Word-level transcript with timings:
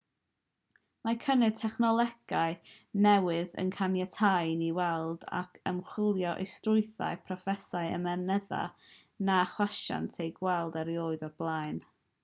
mae 1.07 1.17
cynnydd 1.25 1.57
technolegau 1.57 2.55
newydd 3.05 3.53
yn 3.63 3.69
caniatáu 3.75 4.49
i 4.53 4.55
ni 4.63 4.69
weld 4.79 5.27
ac 5.41 5.61
ymchwilio 5.73 6.31
i 6.45 6.47
strwythurau 6.53 7.19
a 7.19 7.23
phrosesau 7.29 7.93
ymennydd 7.99 8.57
na 9.29 9.37
chawsant 9.53 10.19
eu 10.27 10.33
gweld 10.41 10.83
erioed 10.85 11.27
o'r 11.31 11.37
blaen 11.45 11.79